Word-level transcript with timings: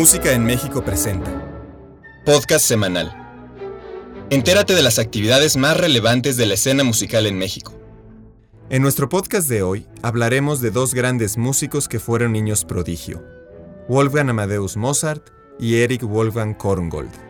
Música 0.00 0.32
en 0.32 0.44
México 0.44 0.82
presenta. 0.82 1.30
Podcast 2.24 2.64
semanal. 2.64 3.14
Entérate 4.30 4.74
de 4.74 4.80
las 4.80 4.98
actividades 4.98 5.58
más 5.58 5.76
relevantes 5.76 6.38
de 6.38 6.46
la 6.46 6.54
escena 6.54 6.84
musical 6.84 7.26
en 7.26 7.36
México. 7.36 7.74
En 8.70 8.80
nuestro 8.80 9.10
podcast 9.10 9.46
de 9.46 9.62
hoy 9.62 9.86
hablaremos 10.00 10.62
de 10.62 10.70
dos 10.70 10.94
grandes 10.94 11.36
músicos 11.36 11.86
que 11.86 12.00
fueron 12.00 12.32
niños 12.32 12.64
prodigio, 12.64 13.22
Wolfgang 13.90 14.30
Amadeus 14.30 14.78
Mozart 14.78 15.28
y 15.58 15.82
Eric 15.82 16.02
Wolfgang 16.04 16.54
Korngold. 16.54 17.29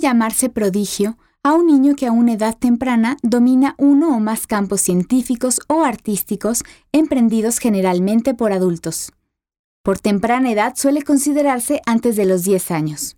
Llamarse 0.00 0.48
prodigio 0.48 1.18
a 1.42 1.52
un 1.52 1.66
niño 1.66 1.94
que 1.94 2.06
a 2.06 2.12
una 2.12 2.32
edad 2.32 2.56
temprana 2.56 3.18
domina 3.22 3.74
uno 3.78 4.16
o 4.16 4.20
más 4.20 4.46
campos 4.46 4.80
científicos 4.80 5.60
o 5.68 5.84
artísticos 5.84 6.64
emprendidos 6.92 7.58
generalmente 7.58 8.34
por 8.34 8.52
adultos. 8.52 9.12
Por 9.82 9.98
temprana 9.98 10.50
edad 10.50 10.74
suele 10.76 11.02
considerarse 11.02 11.82
antes 11.84 12.16
de 12.16 12.24
los 12.24 12.44
10 12.44 12.70
años. 12.70 13.16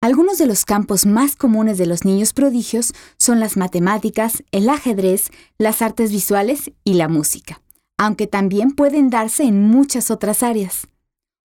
Algunos 0.00 0.38
de 0.38 0.46
los 0.46 0.64
campos 0.64 1.06
más 1.06 1.36
comunes 1.36 1.78
de 1.78 1.86
los 1.86 2.04
niños 2.04 2.32
prodigios 2.32 2.92
son 3.18 3.38
las 3.38 3.56
matemáticas, 3.56 4.44
el 4.50 4.68
ajedrez, 4.68 5.30
las 5.58 5.80
artes 5.80 6.10
visuales 6.10 6.72
y 6.84 6.94
la 6.94 7.08
música, 7.08 7.62
aunque 7.98 8.26
también 8.26 8.72
pueden 8.72 9.08
darse 9.08 9.44
en 9.44 9.62
muchas 9.62 10.10
otras 10.10 10.42
áreas. 10.42 10.88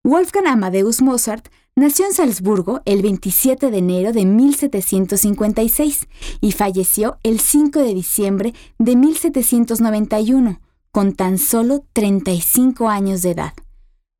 Wolfgang 0.03 0.47
Amadeus 0.47 1.01
Mozart 1.01 1.47
nació 1.75 2.05
en 2.05 2.13
Salzburgo 2.13 2.81
el 2.85 3.01
27 3.01 3.71
de 3.71 3.77
enero 3.77 4.13
de 4.13 4.25
1756 4.25 6.07
y 6.41 6.51
falleció 6.51 7.17
el 7.23 7.39
5 7.39 7.79
de 7.79 7.93
diciembre 7.93 8.53
de 8.77 8.95
1791, 8.95 10.61
con 10.91 11.13
tan 11.13 11.37
solo 11.37 11.85
35 11.93 12.89
años 12.89 13.21
de 13.21 13.31
edad. 13.31 13.53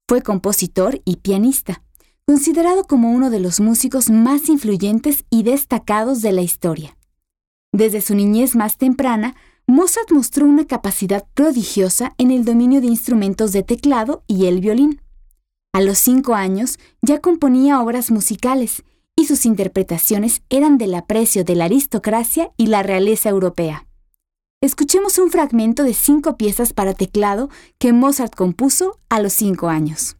Fue 0.07 0.21
compositor 0.21 1.01
y 1.05 1.17
pianista, 1.17 1.83
considerado 2.25 2.85
como 2.85 3.11
uno 3.11 3.29
de 3.29 3.39
los 3.39 3.59
músicos 3.59 4.09
más 4.09 4.49
influyentes 4.49 5.25
y 5.29 5.43
destacados 5.43 6.21
de 6.21 6.31
la 6.31 6.41
historia. 6.41 6.97
Desde 7.73 8.01
su 8.01 8.15
niñez 8.15 8.55
más 8.55 8.77
temprana, 8.77 9.35
Mozart 9.67 10.11
mostró 10.11 10.45
una 10.45 10.65
capacidad 10.65 11.25
prodigiosa 11.33 12.13
en 12.17 12.31
el 12.31 12.43
dominio 12.43 12.81
de 12.81 12.87
instrumentos 12.87 13.53
de 13.53 13.63
teclado 13.63 14.23
y 14.27 14.47
el 14.47 14.59
violín. 14.59 15.01
A 15.73 15.79
los 15.79 15.99
cinco 15.99 16.35
años 16.35 16.79
ya 17.01 17.19
componía 17.19 17.81
obras 17.81 18.11
musicales 18.11 18.83
y 19.15 19.25
sus 19.25 19.45
interpretaciones 19.45 20.41
eran 20.49 20.77
del 20.77 20.93
aprecio 20.93 21.45
de 21.45 21.55
la 21.55 21.65
aristocracia 21.65 22.51
y 22.57 22.67
la 22.67 22.83
realeza 22.83 23.29
europea. 23.29 23.87
Escuchemos 24.61 25.17
un 25.17 25.31
fragmento 25.31 25.83
de 25.83 25.93
cinco 25.93 26.35
piezas 26.35 26.73
para 26.73 26.93
teclado 26.93 27.49
que 27.79 27.93
Mozart 27.93 28.35
compuso 28.35 28.99
a 29.09 29.21
los 29.21 29.31
cinco 29.31 29.69
años. 29.69 30.17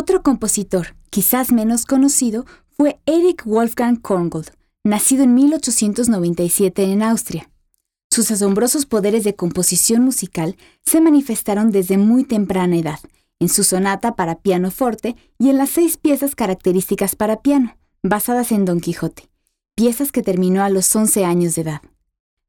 Otro 0.00 0.22
compositor, 0.22 0.94
quizás 1.10 1.50
menos 1.50 1.84
conocido, 1.84 2.46
fue 2.70 3.00
Eric 3.04 3.44
Wolfgang 3.44 4.00
Korngold, 4.00 4.52
nacido 4.84 5.24
en 5.24 5.34
1897 5.34 6.84
en 6.84 7.02
Austria. 7.02 7.50
Sus 8.08 8.30
asombrosos 8.30 8.86
poderes 8.86 9.24
de 9.24 9.34
composición 9.34 10.04
musical 10.04 10.56
se 10.86 11.00
manifestaron 11.00 11.72
desde 11.72 11.98
muy 11.98 12.22
temprana 12.22 12.76
edad, 12.76 13.00
en 13.40 13.48
su 13.48 13.64
sonata 13.64 14.14
para 14.14 14.38
piano 14.38 14.70
forte 14.70 15.16
y 15.36 15.50
en 15.50 15.58
las 15.58 15.70
seis 15.70 15.96
piezas 15.96 16.36
características 16.36 17.16
para 17.16 17.42
piano, 17.42 17.76
basadas 18.04 18.52
en 18.52 18.66
Don 18.66 18.78
Quijote, 18.78 19.28
piezas 19.74 20.12
que 20.12 20.22
terminó 20.22 20.62
a 20.62 20.70
los 20.70 20.94
11 20.94 21.24
años 21.24 21.56
de 21.56 21.62
edad. 21.62 21.82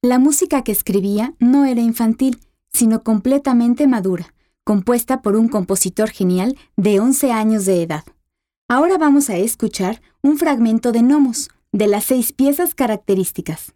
La 0.04 0.20
música 0.20 0.64
que 0.64 0.72
escribía 0.72 1.34
no 1.40 1.66
era 1.66 1.82
infantil, 1.82 2.40
sino 2.72 3.02
completamente 3.02 3.88
madura, 3.88 4.36
compuesta 4.70 5.24
por 5.24 5.36
un 5.36 5.48
compositor 5.48 6.12
genial 6.12 6.56
de 6.78 7.00
11 7.00 7.32
años 7.32 7.66
de 7.66 7.82
edad. 7.82 8.04
Ahora 8.68 9.00
vamos 9.00 9.32
a 9.32 9.36
escuchar 9.36 10.00
un 10.22 10.38
fragmento 10.38 10.92
de 10.92 11.02
Nomos, 11.02 11.50
de 11.72 11.88
las 11.88 12.04
seis 12.04 12.34
piezas 12.34 12.76
características. 12.76 13.74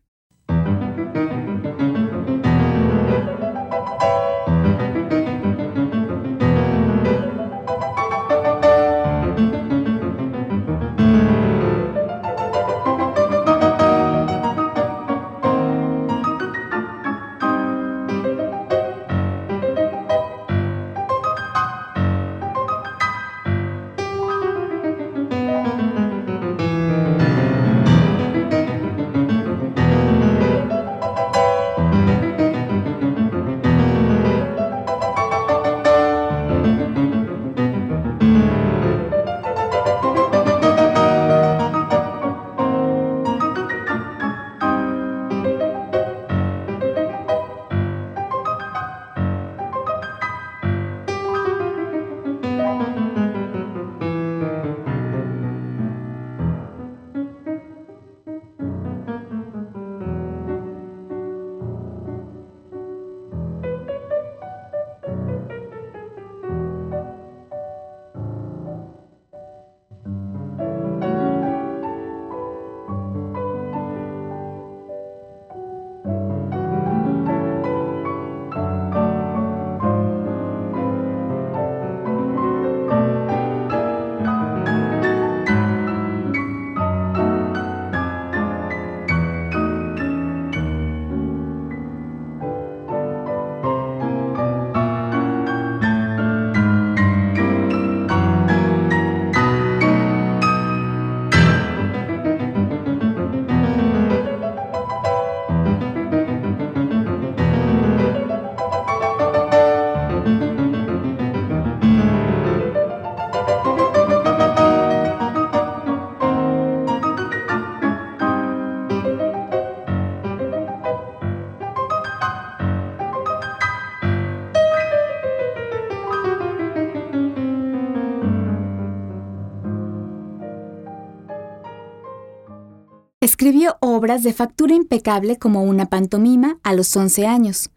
Escribió 133.24 133.78
obras 133.80 134.22
de 134.22 134.34
factura 134.34 134.76
impecable 134.76 135.38
como 135.38 135.64
una 135.64 135.86
pantomima 135.86 136.60
a 136.62 136.74
los 136.74 136.94
11 136.94 137.26
años, 137.26 137.70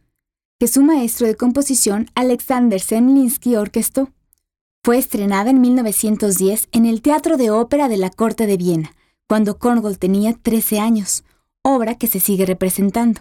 que 0.58 0.66
su 0.66 0.82
maestro 0.82 1.28
de 1.28 1.37
composición 1.37 2.10
Alexander 2.16 2.81
Semlinsky 2.81 3.54
orquestó. 3.54 4.10
Fue 4.82 4.98
estrenada 4.98 5.50
en 5.50 5.60
1910 5.60 6.66
en 6.72 6.84
el 6.84 7.00
Teatro 7.00 7.37
de 7.37 7.52
Ópera 7.52 7.87
de 7.87 7.96
la 7.96 8.10
Corte 8.10 8.48
de 8.48 8.56
Viena, 8.56 8.90
cuando 9.28 9.56
Korngold 9.60 9.98
tenía 9.98 10.32
13 10.32 10.81
años, 10.81 11.22
obra 11.62 11.94
que 11.94 12.08
se 12.08 12.19
sigue 12.19 12.44
representando. 12.44 13.20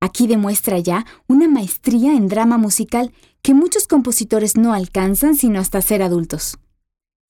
Aquí 0.00 0.26
demuestra 0.26 0.78
ya 0.80 1.06
una 1.28 1.48
maestría 1.48 2.12
en 2.14 2.28
drama 2.28 2.58
musical 2.58 3.10
que 3.40 3.54
muchos 3.54 3.86
compositores 3.86 4.58
no 4.58 4.74
alcanzan 4.74 5.34
sino 5.34 5.60
hasta 5.60 5.80
ser 5.80 6.02
adultos. 6.02 6.58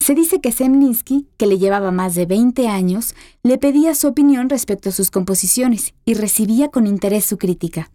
Se 0.05 0.15
dice 0.15 0.43
que 0.43 0.53
Semlinsky, 0.53 1.29
que 1.39 1.47
le 1.47 1.57
llevaba 1.57 1.91
más 1.91 2.15
de 2.15 2.27
20 2.27 2.69
años, 2.69 3.15
le 3.43 3.57
pedía 3.57 3.95
su 3.95 4.07
opinión 4.07 4.51
respecto 4.51 4.91
a 4.91 4.93
sus 4.93 5.11
composiciones 5.11 5.95
y 6.05 6.13
recibía 6.13 6.69
con 6.69 6.87
interés 6.87 7.25
su 7.25 7.39
crítica. 7.39 7.91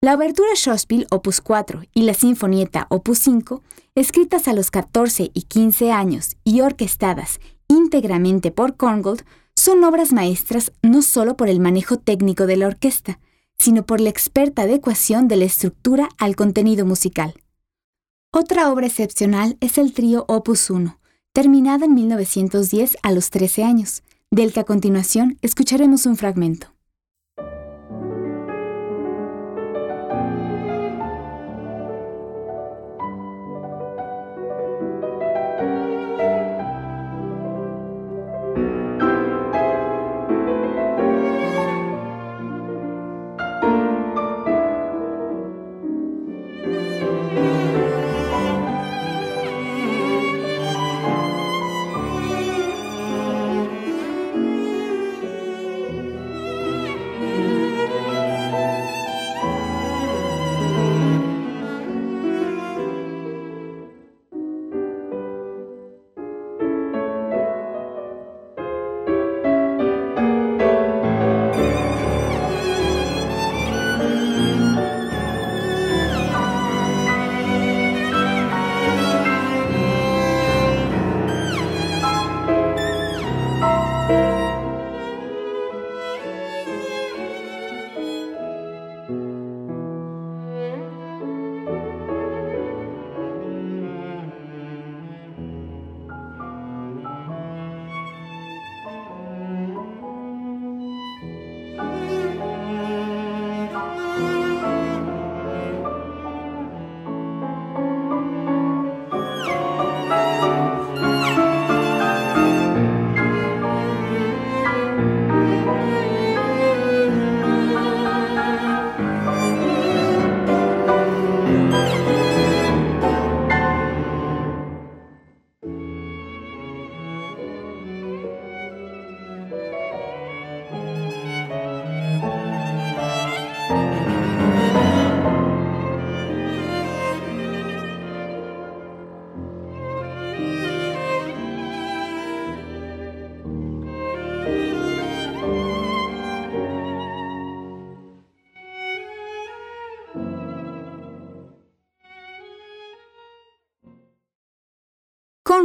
La 0.00 0.16
obertura 0.16 0.48
Schauspiel 0.56 1.06
Opus 1.12 1.40
4 1.40 1.84
y 1.94 2.02
la 2.02 2.14
Sinfonieta 2.14 2.88
Opus 2.90 3.20
5, 3.20 3.62
escritas 3.94 4.48
a 4.48 4.52
los 4.52 4.72
14 4.72 5.30
y 5.32 5.42
15 5.42 5.92
años 5.92 6.38
y 6.42 6.60
orquestadas 6.60 7.38
íntegramente 7.68 8.50
por 8.50 8.76
Korngold, 8.76 9.22
son 9.54 9.84
obras 9.84 10.12
maestras 10.12 10.72
no 10.82 11.02
solo 11.02 11.36
por 11.36 11.48
el 11.48 11.60
manejo 11.60 11.98
técnico 11.98 12.48
de 12.48 12.56
la 12.56 12.66
orquesta, 12.66 13.20
sino 13.60 13.86
por 13.86 14.00
la 14.00 14.10
experta 14.10 14.62
adecuación 14.62 15.28
de 15.28 15.36
la 15.36 15.44
estructura 15.44 16.08
al 16.18 16.34
contenido 16.34 16.84
musical. 16.84 17.34
Otra 18.32 18.72
obra 18.72 18.88
excepcional 18.88 19.56
es 19.60 19.78
el 19.78 19.92
trío 19.92 20.24
Opus 20.26 20.68
1, 20.68 20.98
terminada 21.32 21.86
en 21.86 21.94
1910 21.94 22.98
a 23.02 23.12
los 23.12 23.30
13 23.30 23.64
años, 23.64 24.02
del 24.30 24.52
que 24.52 24.60
a 24.60 24.64
continuación 24.64 25.38
escucharemos 25.40 26.06
un 26.06 26.16
fragmento. 26.16 26.71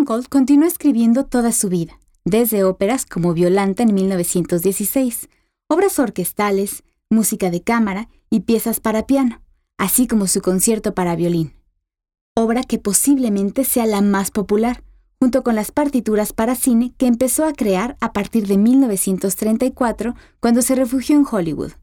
Continuó 0.08 0.66
escribiendo 0.66 1.26
toda 1.26 1.52
su 1.52 1.68
vida, 1.68 2.00
desde 2.24 2.64
óperas 2.64 3.06
como 3.06 3.34
Violanta 3.34 3.84
en 3.84 3.94
1916, 3.94 5.28
obras 5.68 6.00
orquestales, 6.00 6.86
música 7.10 7.50
de 7.52 7.62
cámara 7.62 8.08
y 8.30 8.40
piezas 8.40 8.80
para 8.80 9.06
piano, 9.06 9.42
así 9.78 10.08
como 10.08 10.28
su 10.28 10.40
concierto 10.42 10.94
para 10.96 11.18
violín. 11.18 11.52
Obra 12.38 12.64
que 12.64 12.80
posiblemente 12.80 13.66
sea 13.66 13.86
la 13.86 14.00
más 14.00 14.32
popular, 14.32 14.82
junto 15.20 15.44
con 15.44 15.56
las 15.56 15.74
partituras 15.74 16.32
para 16.32 16.56
cine 16.56 16.94
que 16.98 17.08
empezó 17.08 17.44
a 17.44 17.52
crear 17.52 17.98
a 18.00 18.14
partir 18.14 18.48
de 18.48 18.58
1934 18.58 20.16
cuando 20.40 20.62
se 20.62 20.76
refugió 20.76 21.18
en 21.18 21.26
Hollywood. 21.30 21.74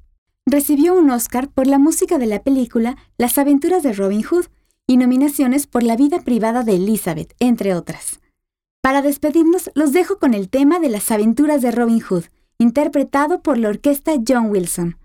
Recibió 0.46 0.94
un 0.94 1.10
Oscar 1.10 1.50
por 1.50 1.66
la 1.66 1.78
música 1.78 2.16
de 2.16 2.26
la 2.26 2.42
película 2.42 2.96
Las 3.18 3.36
aventuras 3.36 3.82
de 3.82 3.92
Robin 3.92 4.22
Hood 4.22 4.46
y 4.86 4.96
nominaciones 4.96 5.66
por 5.66 5.82
la 5.82 5.96
vida 5.96 6.20
privada 6.20 6.62
de 6.62 6.76
Elizabeth, 6.76 7.34
entre 7.40 7.74
otras. 7.74 8.20
Para 8.82 9.00
despedirnos, 9.00 9.70
los 9.74 9.92
dejo 9.92 10.18
con 10.18 10.34
el 10.34 10.50
tema 10.50 10.78
de 10.78 10.90
las 10.90 11.10
aventuras 11.10 11.62
de 11.62 11.70
Robin 11.70 12.00
Hood, 12.00 12.24
interpretado 12.58 13.42
por 13.42 13.58
la 13.58 13.70
orquesta 13.70 14.12
John 14.26 14.50
Wilson. 14.50 14.98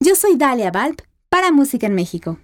Yo 0.00 0.14
soy 0.14 0.36
Dalia 0.36 0.70
Balp 0.70 1.00
para 1.28 1.52
Música 1.52 1.86
en 1.86 1.94
México. 1.94 2.38